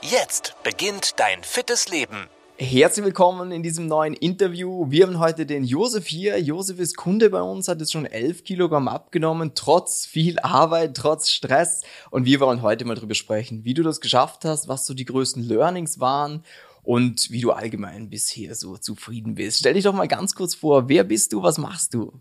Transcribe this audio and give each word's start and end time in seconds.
Jetzt 0.00 0.54
beginnt 0.62 1.18
dein 1.18 1.42
fittes 1.42 1.88
Leben. 1.88 2.28
Herzlich 2.56 3.04
willkommen 3.04 3.50
in 3.50 3.64
diesem 3.64 3.86
neuen 3.88 4.14
Interview. 4.14 4.88
Wir 4.90 5.06
haben 5.06 5.18
heute 5.18 5.44
den 5.44 5.64
Josef 5.64 6.06
hier. 6.06 6.40
Josef 6.40 6.78
ist 6.78 6.96
Kunde 6.96 7.30
bei 7.30 7.42
uns, 7.42 7.66
hat 7.66 7.80
jetzt 7.80 7.92
schon 7.92 8.06
11 8.06 8.44
Kilogramm 8.44 8.86
abgenommen, 8.86 9.52
trotz 9.56 10.06
viel 10.06 10.38
Arbeit, 10.38 10.96
trotz 10.96 11.30
Stress. 11.30 11.82
Und 12.10 12.26
wir 12.26 12.38
wollen 12.38 12.62
heute 12.62 12.84
mal 12.84 12.94
drüber 12.94 13.16
sprechen, 13.16 13.64
wie 13.64 13.74
du 13.74 13.82
das 13.82 14.00
geschafft 14.00 14.44
hast, 14.44 14.68
was 14.68 14.86
so 14.86 14.94
die 14.94 15.04
größten 15.04 15.42
Learnings 15.42 15.98
waren 15.98 16.44
und 16.84 17.32
wie 17.32 17.40
du 17.40 17.50
allgemein 17.50 18.08
bisher 18.08 18.54
so 18.54 18.76
zufrieden 18.76 19.34
bist. 19.34 19.58
Stell 19.58 19.74
dich 19.74 19.84
doch 19.84 19.94
mal 19.94 20.08
ganz 20.08 20.36
kurz 20.36 20.54
vor, 20.54 20.88
wer 20.88 21.02
bist 21.02 21.32
du, 21.32 21.42
was 21.42 21.58
machst 21.58 21.94
du? 21.94 22.20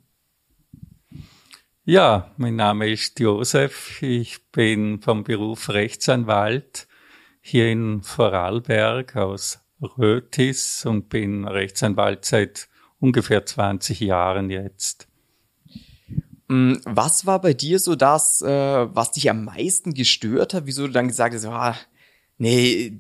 Ja, 1.85 2.32
mein 2.38 2.55
Name 2.55 2.90
ist 2.90 3.20
Josef. 3.20 4.02
Ich 4.02 4.52
bin 4.52 4.99
vom 4.99 5.23
Beruf 5.23 5.70
Rechtsanwalt 5.70 6.87
hier 7.48 7.72
in 7.72 8.02
Vorarlberg 8.04 9.16
aus 9.16 9.60
Rötis 9.82 10.86
und 10.86 11.08
bin 11.10 11.48
Rechtsanwalt 11.48 12.26
seit 12.26 12.68
ungefähr 13.00 13.46
20 13.46 14.02
Jahren 14.02 14.49
jetzt. 14.49 15.08
Mm, 16.49 16.74
was 16.84 17.26
war 17.26 17.40
bei 17.40 17.54
dir 17.54 17.80
so 17.80 17.96
das, 17.96 18.41
äh, 18.41 18.48
was 18.94 19.12
dich 19.12 19.30
am 19.30 19.46
meisten 19.46 19.94
gestört 19.94 20.54
hat? 20.54 20.66
Wieso 20.66 20.88
du 20.88 20.94
dann 20.94 21.08
gesagt 21.08 21.36
hast, 21.36 21.46
ah, 21.46 21.76
nee, 22.38 22.99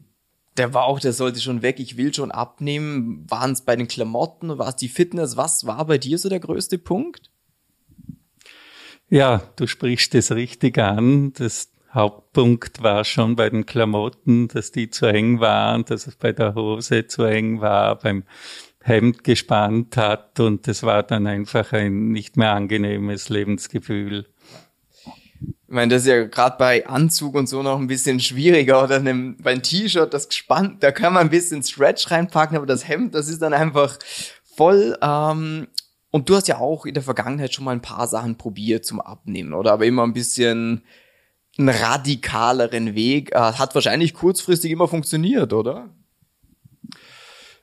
der 0.55 0.73
war 0.73 0.85
auch, 0.85 0.99
der 0.99 1.13
sollte 1.13 1.41
schon 1.41 1.61
weg, 1.61 1.79
ich 1.79 1.97
will 1.97 2.13
schon 2.13 2.31
abnehmen. 2.31 3.25
Waren 3.29 3.51
es 3.51 3.61
bei 3.61 3.75
den 3.75 3.87
Klamotten, 3.87 4.57
war 4.57 4.69
es 4.69 4.75
die 4.77 4.89
Fitness? 4.89 5.35
Was 5.35 5.67
war 5.67 5.85
bei 5.85 5.97
dir 5.97 6.17
so 6.17 6.29
der 6.29 6.39
größte 6.39 6.77
Punkt? 6.77 7.31
Ja, 9.09 9.43
du 9.55 9.67
sprichst 9.67 10.15
es 10.15 10.31
richtig 10.31 10.77
an. 10.77 11.33
Das 11.33 11.69
Hauptpunkt 11.97 12.83
war 12.83 13.03
schon 13.03 13.35
bei 13.35 13.49
den 13.49 13.65
Klamotten, 13.65 14.47
dass 14.47 14.71
die 14.71 14.89
zu 14.89 15.07
eng 15.07 15.39
waren, 15.39 15.83
dass 15.83 16.07
es 16.07 16.15
bei 16.15 16.31
der 16.31 16.53
Hose 16.53 17.07
zu 17.07 17.23
eng 17.23 17.59
war, 17.59 17.97
beim 17.97 18.23
Hemd 18.83 19.23
gespannt 19.23 19.97
hat 19.97 20.39
und 20.39 20.67
es 20.67 20.83
war 20.83 21.03
dann 21.03 21.27
einfach 21.27 21.73
ein 21.73 22.11
nicht 22.11 22.37
mehr 22.37 22.53
angenehmes 22.53 23.29
Lebensgefühl. 23.29 24.27
Ich 25.41 25.73
meine, 25.73 25.93
das 25.93 26.03
ist 26.03 26.07
ja 26.07 26.23
gerade 26.25 26.55
bei 26.57 26.87
Anzug 26.87 27.35
und 27.35 27.49
so 27.49 27.61
noch 27.63 27.79
ein 27.79 27.87
bisschen 27.87 28.19
schwieriger 28.19 28.83
oder 28.83 28.95
einem, 28.95 29.35
bei 29.37 29.51
einem 29.51 29.63
T-Shirt, 29.63 30.13
das 30.13 30.29
gespannt, 30.29 30.83
da 30.83 30.91
kann 30.91 31.13
man 31.13 31.23
ein 31.23 31.29
bisschen 31.29 31.63
Stretch 31.63 32.09
reinpacken, 32.11 32.55
aber 32.55 32.65
das 32.65 32.87
Hemd, 32.87 33.15
das 33.15 33.27
ist 33.27 33.41
dann 33.41 33.53
einfach 33.53 33.97
voll 34.55 34.97
ähm, 35.01 35.67
und 36.11 36.29
du 36.29 36.35
hast 36.35 36.47
ja 36.47 36.59
auch 36.59 36.85
in 36.85 36.93
der 36.93 37.03
Vergangenheit 37.03 37.53
schon 37.53 37.65
mal 37.65 37.71
ein 37.71 37.81
paar 37.81 38.07
Sachen 38.07 38.37
probiert 38.37 38.85
zum 38.85 39.01
Abnehmen, 39.01 39.53
oder? 39.53 39.73
Aber 39.73 39.85
immer 39.85 40.03
ein 40.03 40.13
bisschen 40.13 40.83
einen 41.57 41.69
radikaleren 41.69 42.95
Weg. 42.95 43.31
Äh, 43.33 43.39
hat 43.39 43.75
wahrscheinlich 43.75 44.13
kurzfristig 44.13 44.71
immer 44.71 44.87
funktioniert, 44.87 45.53
oder? 45.53 45.89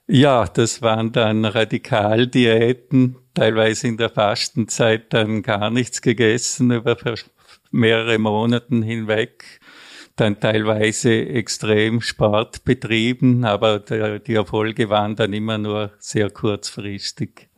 Ja, 0.06 0.44
das 0.46 0.82
waren 0.82 1.12
dann 1.12 1.46
Radikaldiäten, 1.46 3.16
teilweise 3.32 3.88
in 3.88 3.96
der 3.96 4.10
Fastenzeit 4.10 5.14
dann 5.14 5.42
gar 5.42 5.70
nichts 5.70 6.02
gegessen 6.02 6.70
über 6.70 6.96
mehrere 7.70 8.18
Monaten 8.18 8.82
hinweg, 8.82 9.60
dann 10.16 10.38
teilweise 10.38 11.26
extrem 11.26 12.02
Sport 12.02 12.64
betrieben, 12.64 13.44
aber 13.44 13.80
die 13.80 14.34
Erfolge 14.34 14.90
waren 14.90 15.16
dann 15.16 15.32
immer 15.32 15.56
nur 15.56 15.92
sehr 15.98 16.28
kurzfristig. 16.28 17.48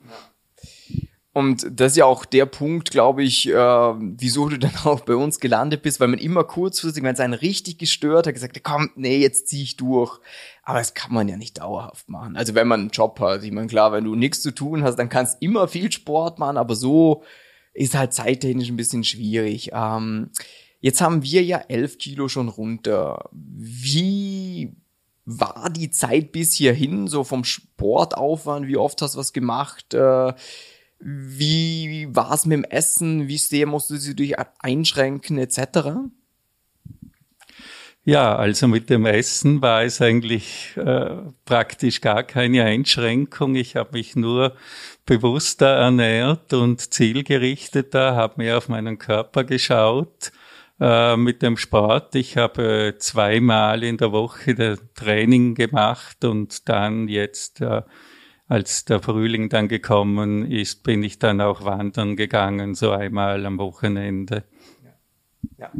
Und 1.36 1.66
das 1.70 1.92
ist 1.92 1.97
ja 1.98 2.06
auch 2.06 2.24
der 2.24 2.47
Punkt, 2.47 2.91
glaube 2.91 3.22
ich, 3.22 3.47
äh, 3.47 3.52
wieso 3.52 4.48
du 4.48 4.58
dann 4.58 4.74
auch 4.84 5.00
bei 5.00 5.14
uns 5.14 5.38
gelandet 5.38 5.82
bist, 5.82 6.00
weil 6.00 6.08
man 6.08 6.19
immer 6.19 6.44
kurzfristig, 6.44 7.02
wenn 7.02 7.12
es 7.12 7.20
einen 7.20 7.34
richtig 7.34 7.76
gestört 7.76 8.26
hat, 8.26 8.32
gesagt, 8.32 8.58
komm, 8.64 8.88
nee, 8.97 9.19
jetzt 9.19 9.48
zieh 9.48 9.62
ich 9.62 9.76
durch. 9.76 10.19
Aber 10.62 10.78
das 10.78 10.94
kann 10.94 11.12
man 11.12 11.28
ja 11.28 11.36
nicht 11.36 11.58
dauerhaft 11.58 12.08
machen. 12.08 12.38
Also 12.38 12.54
wenn 12.54 12.66
man 12.66 12.80
einen 12.80 12.88
Job 12.88 13.20
hat, 13.20 13.44
ich 13.44 13.52
meine, 13.52 13.66
klar, 13.66 13.92
wenn 13.92 14.04
du 14.04 14.14
nichts 14.14 14.41
zu 14.41 14.50
tun 14.50 14.82
hast, 14.82 14.97
dann 14.97 15.10
kannst 15.10 15.42
immer 15.42 15.69
viel 15.69 15.92
Sport 15.92 16.38
machen, 16.38 16.56
aber 16.56 16.74
so 16.74 17.22
ist 17.74 17.94
halt 17.94 18.14
zeittechnisch 18.14 18.70
ein 18.70 18.78
bisschen 18.78 19.04
schwierig. 19.04 19.72
Ähm, 19.74 20.30
jetzt 20.80 21.03
haben 21.03 21.22
wir 21.22 21.42
ja 21.42 21.58
elf 21.68 21.98
Kilo 21.98 22.28
schon 22.28 22.48
runter. 22.48 23.28
Wie 23.30 24.74
war 25.26 25.68
die 25.68 25.91
Zeit 25.91 26.32
bis 26.32 26.54
hierhin, 26.54 27.08
so 27.08 27.24
vom 27.24 27.44
Sportaufwand? 27.44 28.68
Wie 28.68 28.78
oft 28.78 29.03
hast 29.03 29.16
du 29.16 29.18
was 29.18 29.34
gemacht? 29.34 29.92
Äh, 29.92 30.32
wie 30.99 32.09
war 32.11 32.33
es 32.33 32.47
mit 32.47 32.57
dem 32.59 32.65
Essen? 32.65 33.29
Wie 33.29 33.39
sehr 33.39 33.67
musste 33.67 33.99
sie 33.99 34.17
dich 34.17 34.34
einschränken 34.59 35.39
etc.? 35.39 36.09
Ja, 38.09 38.37
also 38.37 38.69
mit 38.69 38.89
dem 38.89 39.05
Essen 39.05 39.61
war 39.62 39.83
es 39.83 40.01
eigentlich 40.01 40.77
äh, 40.77 41.17
praktisch 41.45 42.01
gar 42.01 42.23
keine 42.23 42.62
Einschränkung. 42.62 43.57
Ich 43.57 43.75
habe 43.75 43.91
mich 43.95 44.15
nur 44.15 44.55
bewusster 45.07 45.67
ernährt 45.67 46.53
und 46.53 46.81
zielgerichteter, 46.95 48.15
habe 48.15 48.34
mehr 48.37 48.59
auf 48.59 48.69
meinen 48.69 48.99
Körper 48.99 49.43
geschaut 49.43 50.31
äh, 50.78 51.17
mit 51.17 51.43
dem 51.43 51.57
Sport. 51.57 52.15
Ich 52.15 52.37
habe 52.37 52.95
zweimal 52.99 53.83
in 53.83 53.97
der 53.97 54.13
Woche 54.13 54.78
Training 54.95 55.57
gemacht 55.57 56.25
und 56.25 56.69
dann 56.69 57.09
jetzt 57.09 57.61
äh, 57.61 57.83
als 58.49 58.84
der 58.84 59.01
Frühling 59.01 59.49
dann 59.49 59.69
gekommen 59.69 60.51
ist, 60.51 60.83
bin 60.83 61.03
ich 61.03 61.19
dann 61.19 61.41
auch 61.41 61.65
wandern 61.65 62.17
gegangen, 62.17 62.75
so 62.75 62.93
einmal 62.93 63.45
am 63.45 63.59
Wochenende. 63.59 64.45
Ja, 65.59 65.73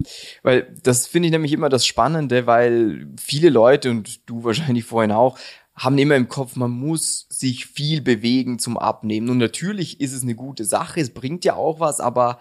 weil 0.43 0.75
das 0.83 1.07
finde 1.07 1.27
ich 1.27 1.33
nämlich 1.33 1.53
immer 1.53 1.69
das 1.69 1.87
Spannende, 1.87 2.47
weil 2.47 3.09
viele 3.19 3.51
Leute 3.51 3.91
und 3.91 4.29
du 4.29 4.45
wahrscheinlich 4.45 4.85
vorhin 4.85 5.13
auch, 5.13 5.39
haben 5.75 5.99
immer 5.99 6.17
im 6.17 6.29
Kopf, 6.29 6.57
man 6.57 6.71
muss 6.71 7.27
sich 7.29 7.67
viel 7.67 8.01
bewegen 8.01 8.59
zum 8.59 8.79
Abnehmen. 8.79 9.29
Und 9.29 9.39
natürlich 9.39 10.01
ist 10.01 10.15
es 10.15 10.23
eine 10.23 10.35
gute 10.35 10.65
Sache, 10.65 11.01
es 11.01 11.13
bringt 11.13 11.45
ja 11.45 11.55
auch 11.55 11.81
was, 11.81 12.01
aber 12.01 12.41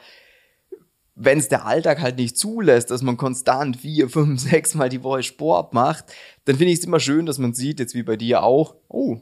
wenn 1.15 1.39
es 1.39 1.49
der 1.49 1.65
Alltag 1.65 2.01
halt 2.01 2.17
nicht 2.17 2.37
zulässt, 2.37 2.91
dass 2.91 3.01
man 3.01 3.17
konstant 3.17 3.77
vier, 3.77 4.09
fünf, 4.09 4.39
sechs 4.49 4.73
Mal 4.73 4.89
die 4.89 5.03
Woche 5.03 5.23
Sport 5.23 5.73
macht, 5.73 6.05
dann 6.45 6.55
finde 6.55 6.71
ich 6.71 6.79
es 6.79 6.85
immer 6.85 6.99
schön, 6.99 7.25
dass 7.25 7.37
man 7.37 7.53
sieht, 7.53 7.79
jetzt 7.79 7.95
wie 7.95 8.03
bei 8.03 8.15
dir 8.15 8.43
auch, 8.43 8.75
oh, 8.87 9.19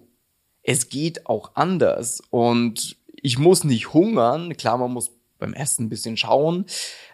es 0.63 0.89
geht 0.89 1.27
auch 1.27 1.51
anders 1.55 2.21
und 2.29 2.97
ich 3.21 3.37
muss 3.37 3.63
nicht 3.63 3.93
hungern. 3.93 4.55
Klar, 4.55 4.77
man 4.77 4.91
muss 4.91 5.11
beim 5.37 5.53
Essen 5.53 5.85
ein 5.85 5.89
bisschen 5.89 6.17
schauen. 6.17 6.65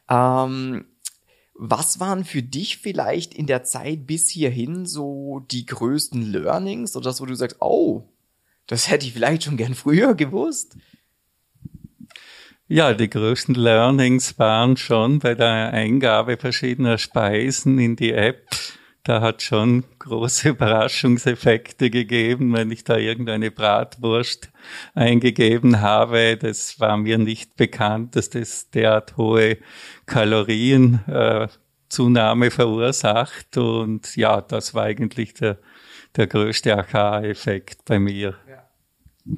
Ähm, 0.09 0.85
was 1.55 1.99
waren 1.99 2.23
für 2.23 2.41
dich 2.41 2.77
vielleicht 2.77 3.33
in 3.33 3.45
der 3.45 3.63
Zeit 3.63 4.07
bis 4.07 4.29
hierhin 4.29 4.85
so 4.85 5.45
die 5.51 5.65
größten 5.65 6.21
Learnings 6.21 6.95
oder 6.95 7.05
das, 7.05 7.19
wo 7.19 7.25
du 7.25 7.35
sagst, 7.35 7.57
oh, 7.59 8.07
das 8.67 8.89
hätte 8.89 9.05
ich 9.05 9.13
vielleicht 9.13 9.43
schon 9.43 9.57
gern 9.57 9.73
früher 9.73 10.13
gewusst? 10.15 10.77
Ja, 12.67 12.93
die 12.93 13.09
größten 13.09 13.55
Learnings 13.55 14.37
waren 14.37 14.77
schon 14.77 15.19
bei 15.19 15.33
der 15.33 15.73
Eingabe 15.73 16.37
verschiedener 16.37 16.99
Speisen 16.99 17.79
in 17.79 17.95
die 17.95 18.13
App 18.13 18.45
da 19.03 19.21
hat 19.21 19.41
schon 19.41 19.83
große 19.99 20.49
Überraschungseffekte 20.49 21.89
gegeben, 21.89 22.53
wenn 22.53 22.71
ich 22.71 22.83
da 22.83 22.97
irgendeine 22.97 23.51
Bratwurst 23.51 24.51
eingegeben 24.93 25.81
habe. 25.81 26.37
Das 26.37 26.79
war 26.79 26.97
mir 26.97 27.17
nicht 27.17 27.55
bekannt, 27.55 28.15
dass 28.15 28.29
das 28.29 28.69
derart 28.69 29.17
hohe 29.17 29.57
Kalorienzunahme 30.05 32.45
äh, 32.45 32.51
verursacht. 32.51 33.57
Und 33.57 34.15
ja, 34.15 34.41
das 34.41 34.73
war 34.73 34.83
eigentlich 34.83 35.33
der, 35.33 35.57
der 36.15 36.27
größte 36.27 36.77
Aha-Effekt 36.77 37.85
bei 37.85 37.99
mir. 37.99 38.35
Ja. 38.47 38.69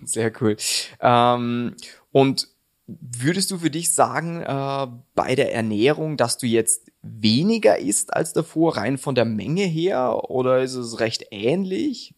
Sehr 0.03 0.31
cool. 0.41 0.55
Ähm, 1.01 1.75
und 2.11 2.47
würdest 2.87 3.51
du 3.51 3.57
für 3.57 3.69
dich 3.69 3.93
sagen, 3.93 4.41
äh, 4.41 4.87
bei 5.15 5.35
der 5.35 5.53
Ernährung, 5.53 6.17
dass 6.17 6.37
du 6.37 6.47
jetzt 6.47 6.91
weniger 7.01 7.79
ist 7.79 8.13
als 8.13 8.33
davor, 8.33 8.77
rein 8.77 8.97
von 8.97 9.15
der 9.15 9.25
Menge 9.25 9.63
her, 9.63 10.29
oder 10.29 10.61
ist 10.61 10.75
es 10.75 10.99
recht 10.99 11.25
ähnlich? 11.31 12.13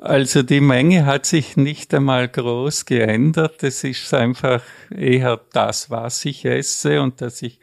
Also 0.00 0.44
die 0.44 0.60
Menge 0.60 1.06
hat 1.06 1.26
sich 1.26 1.56
nicht 1.56 1.92
einmal 1.92 2.28
groß 2.28 2.84
geändert. 2.84 3.64
Es 3.64 3.82
ist 3.82 4.14
einfach 4.14 4.62
eher 4.96 5.40
das, 5.52 5.90
was 5.90 6.24
ich 6.24 6.44
esse 6.44 7.02
und 7.02 7.20
dass 7.20 7.42
ich 7.42 7.58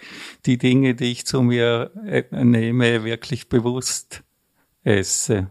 die 0.46 0.58
Dinge, 0.58 0.96
die 0.96 1.14
ich 1.14 1.26
zu 1.26 1.42
mir 1.42 1.92
äh, 2.06 2.24
nehme, 2.44 3.06
wirklich 3.06 3.48
bewusst 3.48 4.24
esse. 4.84 5.48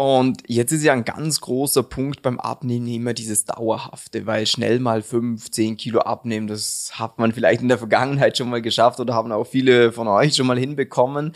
Und 0.00 0.44
jetzt 0.46 0.72
ist 0.72 0.82
ja 0.82 0.94
ein 0.94 1.04
ganz 1.04 1.42
großer 1.42 1.82
Punkt 1.82 2.22
beim 2.22 2.40
Abnehmen 2.40 2.86
immer 2.86 3.12
dieses 3.12 3.44
Dauerhafte, 3.44 4.24
weil 4.24 4.46
schnell 4.46 4.80
mal 4.80 5.02
fünf, 5.02 5.50
zehn 5.50 5.76
Kilo 5.76 6.00
abnehmen, 6.00 6.46
das 6.46 6.92
hat 6.94 7.18
man 7.18 7.32
vielleicht 7.32 7.60
in 7.60 7.68
der 7.68 7.76
Vergangenheit 7.76 8.38
schon 8.38 8.48
mal 8.48 8.62
geschafft 8.62 8.98
oder 8.98 9.12
haben 9.12 9.30
auch 9.30 9.46
viele 9.46 9.92
von 9.92 10.08
euch 10.08 10.34
schon 10.36 10.46
mal 10.46 10.58
hinbekommen. 10.58 11.32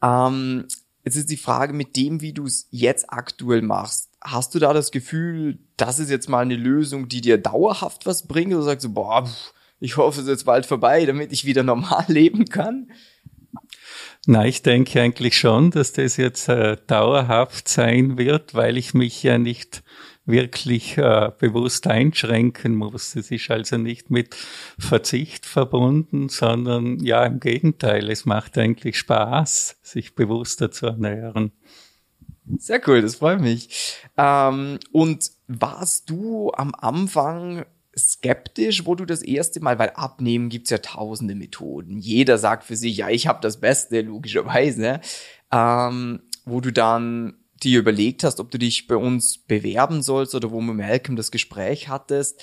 Ähm, 0.00 0.68
jetzt 1.04 1.16
ist 1.16 1.30
die 1.30 1.36
Frage 1.36 1.72
mit 1.72 1.96
dem, 1.96 2.20
wie 2.20 2.32
du 2.32 2.44
es 2.44 2.68
jetzt 2.70 3.12
aktuell 3.12 3.62
machst. 3.62 4.08
Hast 4.20 4.54
du 4.54 4.60
da 4.60 4.72
das 4.72 4.92
Gefühl, 4.92 5.58
das 5.76 5.98
ist 5.98 6.08
jetzt 6.08 6.28
mal 6.28 6.42
eine 6.42 6.54
Lösung, 6.54 7.08
die 7.08 7.22
dir 7.22 7.38
dauerhaft 7.38 8.06
was 8.06 8.28
bringt? 8.28 8.54
Oder 8.54 8.62
sagst 8.62 8.84
du, 8.84 8.94
boah, 8.94 9.28
ich 9.80 9.96
hoffe, 9.96 10.20
es 10.20 10.26
ist 10.26 10.30
jetzt 10.30 10.46
bald 10.46 10.64
vorbei, 10.64 11.06
damit 11.06 11.32
ich 11.32 11.44
wieder 11.44 11.62
normal 11.64 12.04
leben 12.06 12.44
kann? 12.44 12.88
Na, 14.28 14.44
ich 14.44 14.62
denke 14.62 15.00
eigentlich 15.00 15.38
schon, 15.38 15.70
dass 15.70 15.92
das 15.92 16.16
jetzt 16.16 16.48
äh, 16.48 16.76
dauerhaft 16.88 17.68
sein 17.68 18.18
wird, 18.18 18.54
weil 18.54 18.76
ich 18.76 18.92
mich 18.92 19.22
ja 19.22 19.38
nicht 19.38 19.84
wirklich 20.24 20.98
äh, 20.98 21.30
bewusst 21.38 21.86
einschränken 21.86 22.74
muss. 22.74 23.14
Es 23.14 23.30
ist 23.30 23.48
also 23.48 23.76
nicht 23.78 24.10
mit 24.10 24.34
Verzicht 24.78 25.46
verbunden, 25.46 26.28
sondern 26.28 26.98
ja, 26.98 27.24
im 27.24 27.38
Gegenteil, 27.38 28.10
es 28.10 28.24
macht 28.24 28.58
eigentlich 28.58 28.98
Spaß, 28.98 29.78
sich 29.82 30.16
bewusster 30.16 30.72
zu 30.72 30.86
ernähren. 30.86 31.52
Sehr 32.58 32.80
cool, 32.88 33.02
das 33.02 33.16
freut 33.16 33.40
mich. 33.40 33.96
Ähm, 34.16 34.80
und 34.90 35.30
warst 35.46 36.10
du 36.10 36.50
am 36.52 36.74
Anfang 36.74 37.64
skeptisch, 37.98 38.86
wo 38.86 38.94
du 38.94 39.04
das 39.04 39.22
erste 39.22 39.60
Mal, 39.60 39.78
weil 39.78 39.90
abnehmen 39.90 40.48
gibt's 40.48 40.70
ja 40.70 40.78
tausende 40.78 41.34
Methoden. 41.34 41.98
Jeder 41.98 42.38
sagt 42.38 42.64
für 42.64 42.76
sich, 42.76 42.98
ja, 42.98 43.08
ich 43.08 43.26
habe 43.26 43.40
das 43.40 43.60
Beste, 43.60 44.02
logischerweise. 44.02 45.00
Ähm, 45.52 46.22
wo 46.44 46.60
du 46.60 46.72
dann 46.72 47.34
dir 47.62 47.78
überlegt 47.78 48.22
hast, 48.24 48.40
ob 48.40 48.50
du 48.50 48.58
dich 48.58 48.86
bei 48.86 48.96
uns 48.96 49.38
bewerben 49.38 50.02
sollst 50.02 50.34
oder 50.34 50.50
wo 50.50 50.60
mit 50.60 50.76
Malcolm 50.76 51.16
das 51.16 51.30
Gespräch 51.30 51.88
hattest. 51.88 52.42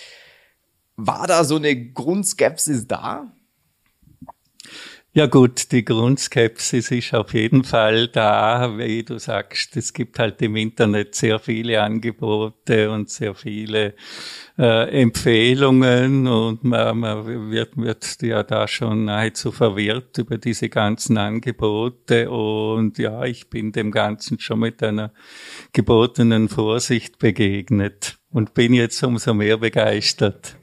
War 0.95 1.27
da 1.27 1.43
so 1.43 1.55
eine 1.55 1.91
Grundskepsis 1.91 2.87
da? 2.87 3.31
Ja 5.15 5.27
gut, 5.27 5.71
die 5.71 5.85
Grundskepsis 5.85 6.89
ist 6.89 7.13
auf 7.13 7.35
jeden 7.35 7.63
Fall 7.63 8.07
da, 8.07 8.79
wie 8.79 9.03
du 9.03 9.19
sagst, 9.19 9.77
es 9.77 9.93
gibt 9.93 10.17
halt 10.17 10.41
im 10.41 10.55
Internet 10.55 11.13
sehr 11.13 11.37
viele 11.37 11.83
Angebote 11.83 12.89
und 12.89 13.11
sehr 13.11 13.35
viele 13.35 13.93
äh, 14.57 15.01
Empfehlungen 15.01 16.25
und 16.25 16.63
man, 16.63 16.97
man 16.97 17.51
wird, 17.51 17.77
wird 17.77 18.23
ja 18.23 18.41
da 18.41 18.67
schon 18.67 19.05
nahezu 19.05 19.51
verwirrt 19.51 20.17
über 20.17 20.39
diese 20.39 20.69
ganzen 20.69 21.19
Angebote 21.19 22.31
und 22.31 22.97
ja, 22.97 23.23
ich 23.23 23.51
bin 23.51 23.71
dem 23.71 23.91
Ganzen 23.91 24.39
schon 24.39 24.61
mit 24.61 24.81
einer 24.81 25.11
gebotenen 25.73 26.49
Vorsicht 26.49 27.19
begegnet 27.19 28.17
und 28.31 28.55
bin 28.55 28.73
jetzt 28.73 29.03
umso 29.03 29.35
mehr 29.35 29.57
begeistert. 29.57 30.57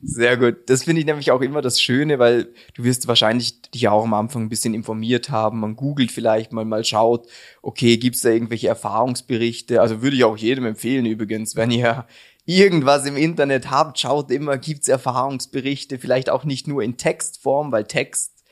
Sehr 0.00 0.36
gut. 0.36 0.70
Das 0.70 0.84
finde 0.84 1.00
ich 1.00 1.06
nämlich 1.06 1.32
auch 1.32 1.40
immer 1.40 1.60
das 1.60 1.80
Schöne, 1.80 2.20
weil 2.20 2.52
du 2.74 2.84
wirst 2.84 3.08
wahrscheinlich 3.08 3.60
dich 3.62 3.88
auch 3.88 4.04
am 4.04 4.14
Anfang 4.14 4.42
ein 4.42 4.48
bisschen 4.48 4.72
informiert 4.72 5.30
haben. 5.30 5.58
Man 5.58 5.74
googelt 5.74 6.12
vielleicht 6.12 6.52
mal, 6.52 6.64
mal 6.64 6.84
schaut, 6.84 7.26
okay, 7.62 7.96
gibt's 7.96 8.20
da 8.20 8.28
irgendwelche 8.28 8.68
Erfahrungsberichte? 8.68 9.80
Also 9.80 10.00
würde 10.00 10.16
ich 10.16 10.22
auch 10.22 10.36
jedem 10.36 10.66
empfehlen 10.66 11.04
übrigens, 11.04 11.56
wenn 11.56 11.72
ihr 11.72 12.06
irgendwas 12.44 13.06
im 13.06 13.16
Internet 13.16 13.70
habt, 13.70 13.98
schaut 13.98 14.30
immer, 14.30 14.56
gibt's 14.56 14.86
Erfahrungsberichte, 14.86 15.98
vielleicht 15.98 16.30
auch 16.30 16.44
nicht 16.44 16.68
nur 16.68 16.82
in 16.82 16.96
Textform, 16.96 17.72
weil 17.72 17.84
Text 17.84 18.44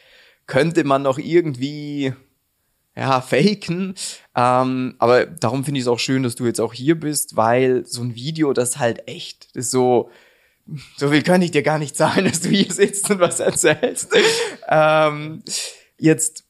könnte 0.46 0.82
man 0.82 1.02
noch 1.02 1.18
irgendwie 1.18 2.12
ja, 2.96 3.20
faken. 3.20 3.94
Ähm, 4.34 4.96
aber 4.98 5.26
darum 5.26 5.64
finde 5.64 5.78
ich 5.78 5.84
es 5.84 5.88
auch 5.88 5.98
schön, 5.98 6.24
dass 6.24 6.34
du 6.34 6.44
jetzt 6.44 6.60
auch 6.60 6.72
hier 6.72 6.98
bist, 6.98 7.36
weil 7.36 7.86
so 7.86 8.02
ein 8.02 8.16
Video, 8.16 8.52
das 8.52 8.78
halt 8.78 9.06
echt, 9.06 9.54
das 9.54 9.66
ist 9.66 9.70
so, 9.70 10.10
so 10.96 11.10
viel 11.10 11.22
kann 11.22 11.42
ich 11.42 11.50
dir 11.50 11.62
gar 11.62 11.78
nicht 11.78 11.96
zahlen, 11.96 12.24
dass 12.24 12.40
du 12.40 12.48
hier 12.48 12.72
sitzt 12.72 13.10
und 13.10 13.20
was 13.20 13.40
erzählst. 13.40 14.12
ähm, 14.68 15.42
jetzt, 15.98 16.44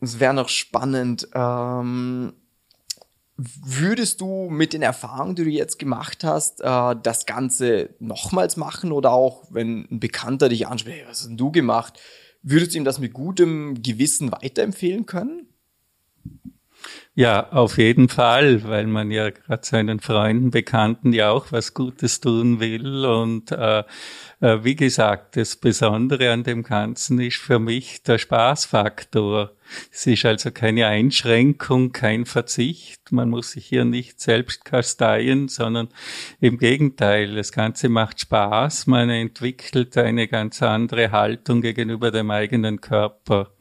es 0.00 0.20
wäre 0.20 0.34
noch 0.34 0.48
spannend, 0.48 1.28
ähm, 1.34 2.32
würdest 3.36 4.20
du 4.22 4.48
mit 4.48 4.72
den 4.72 4.82
Erfahrungen, 4.82 5.36
die 5.36 5.44
du 5.44 5.50
jetzt 5.50 5.78
gemacht 5.78 6.24
hast, 6.24 6.60
äh, 6.62 6.96
das 7.02 7.26
Ganze 7.26 7.90
nochmals 7.98 8.56
machen 8.56 8.92
oder 8.92 9.12
auch, 9.12 9.44
wenn 9.50 9.86
ein 9.90 10.00
Bekannter 10.00 10.48
dich 10.48 10.66
anspricht, 10.66 10.98
hey, 10.98 11.04
was 11.06 11.20
hast 11.20 11.28
denn 11.28 11.36
du 11.36 11.52
gemacht, 11.52 12.00
würdest 12.42 12.72
du 12.72 12.78
ihm 12.78 12.84
das 12.84 12.98
mit 12.98 13.12
gutem 13.12 13.82
Gewissen 13.82 14.32
weiterempfehlen 14.32 15.04
können? 15.04 15.48
Ja, 17.14 17.50
auf 17.50 17.78
jeden 17.78 18.10
Fall, 18.10 18.62
weil 18.64 18.86
man 18.86 19.10
ja 19.10 19.30
gerade 19.30 19.64
seinen 19.64 20.00
Freunden, 20.00 20.50
Bekannten 20.50 21.14
ja 21.14 21.30
auch 21.30 21.50
was 21.50 21.72
Gutes 21.72 22.20
tun 22.20 22.60
will. 22.60 23.06
Und 23.06 23.52
äh, 23.52 23.84
äh, 24.40 24.58
wie 24.64 24.76
gesagt, 24.76 25.36
das 25.36 25.56
Besondere 25.56 26.30
an 26.30 26.42
dem 26.42 26.62
Ganzen 26.62 27.18
ist 27.20 27.38
für 27.38 27.58
mich 27.58 28.02
der 28.02 28.18
Spaßfaktor. 28.18 29.52
Es 29.90 30.06
ist 30.06 30.26
also 30.26 30.50
keine 30.50 30.88
Einschränkung, 30.88 31.92
kein 31.92 32.26
Verzicht. 32.26 33.10
Man 33.10 33.30
muss 33.30 33.52
sich 33.52 33.64
hier 33.64 33.86
nicht 33.86 34.20
selbst 34.20 34.66
kasteien, 34.66 35.48
sondern 35.48 35.88
im 36.40 36.58
Gegenteil, 36.58 37.34
das 37.34 37.50
Ganze 37.50 37.88
macht 37.88 38.20
Spaß. 38.20 38.86
Man 38.88 39.08
entwickelt 39.08 39.96
eine 39.96 40.28
ganz 40.28 40.62
andere 40.62 41.12
Haltung 41.12 41.62
gegenüber 41.62 42.10
dem 42.10 42.30
eigenen 42.30 42.80
Körper. 42.82 43.52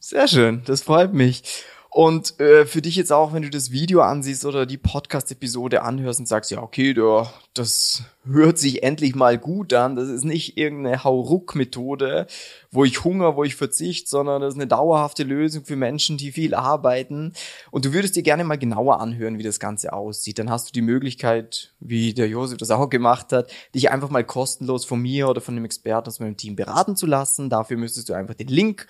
Sehr 0.00 0.26
schön, 0.26 0.62
das 0.64 0.82
freut 0.82 1.14
mich. 1.14 1.64
Und 1.90 2.38
äh, 2.38 2.66
für 2.66 2.82
dich 2.82 2.96
jetzt 2.96 3.12
auch, 3.12 3.32
wenn 3.32 3.42
du 3.42 3.48
das 3.48 3.70
Video 3.70 4.02
ansiehst 4.02 4.44
oder 4.44 4.66
die 4.66 4.76
Podcast-Episode 4.76 5.82
anhörst 5.82 6.20
und 6.20 6.26
sagst, 6.26 6.50
ja, 6.50 6.62
okay, 6.62 6.92
du, 6.92 7.24
das 7.54 8.02
hört 8.26 8.58
sich 8.58 8.82
endlich 8.82 9.14
mal 9.14 9.38
gut 9.38 9.72
an. 9.72 9.96
Das 9.96 10.08
ist 10.08 10.24
nicht 10.24 10.58
irgendeine 10.58 11.02
Hauruck-Methode, 11.02 12.26
wo 12.70 12.84
ich 12.84 13.04
Hunger, 13.04 13.36
wo 13.36 13.44
ich 13.44 13.56
verzicht, 13.56 14.06
sondern 14.06 14.42
das 14.42 14.54
ist 14.54 14.60
eine 14.60 14.66
dauerhafte 14.66 15.22
Lösung 15.24 15.64
für 15.64 15.76
Menschen, 15.76 16.18
die 16.18 16.30
viel 16.30 16.54
arbeiten. 16.54 17.32
Und 17.70 17.86
du 17.86 17.94
würdest 17.94 18.16
dir 18.16 18.22
gerne 18.22 18.44
mal 18.44 18.58
genauer 18.58 19.00
anhören, 19.00 19.38
wie 19.38 19.42
das 19.42 19.58
Ganze 19.58 19.94
aussieht. 19.94 20.38
Dann 20.38 20.50
hast 20.50 20.68
du 20.68 20.72
die 20.72 20.82
Möglichkeit, 20.82 21.72
wie 21.80 22.12
der 22.12 22.28
Josef 22.28 22.58
das 22.58 22.70
auch 22.70 22.90
gemacht 22.90 23.32
hat, 23.32 23.50
dich 23.74 23.90
einfach 23.90 24.10
mal 24.10 24.24
kostenlos 24.24 24.84
von 24.84 25.00
mir 25.00 25.28
oder 25.28 25.40
von 25.40 25.56
einem 25.56 25.64
Experten 25.64 26.08
aus 26.08 26.20
meinem 26.20 26.36
Team 26.36 26.54
beraten 26.54 26.96
zu 26.96 27.06
lassen. 27.06 27.48
Dafür 27.48 27.78
müsstest 27.78 28.10
du 28.10 28.12
einfach 28.12 28.34
den 28.34 28.48
Link 28.48 28.86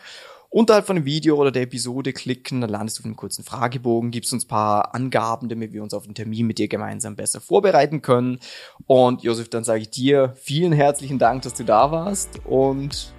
unterhalb 0.51 0.87
von 0.87 0.97
dem 0.97 1.05
Video 1.05 1.37
oder 1.37 1.51
der 1.51 1.63
Episode 1.63 2.13
klicken, 2.13 2.61
dann 2.61 2.71
landest 2.71 2.99
du 2.99 3.03
auf 3.03 3.05
einem 3.07 3.17
kurzen 3.17 3.45
Fragebogen, 3.45 4.11
gibst 4.11 4.33
uns 4.33 4.47
paar 4.47 4.95
Angaben, 4.95 5.49
damit 5.49 5.73
wir 5.73 5.83
uns 5.83 5.95
auf 5.95 6.05
den 6.05 6.15
Termin 6.15 6.47
mit 6.47 6.59
dir 6.59 6.69
gemeinsam 6.69 7.17
besser 7.17 7.41
vorbereiten 7.41 8.03
können. 8.03 8.39
Und 8.87 9.23
Josef, 9.23 9.49
dann 9.49 9.65
sage 9.65 9.83
ich 9.83 9.91
dir 9.91 10.35
vielen 10.37 10.73
herzlichen 10.73 11.19
Dank, 11.19 11.43
dass 11.43 11.55
du 11.55 11.65
da 11.65 11.91
warst 11.91 12.41
und 12.45 13.13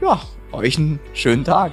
ja, 0.00 0.20
euch 0.52 0.78
einen 0.78 1.00
schönen 1.14 1.44
Tag. 1.44 1.72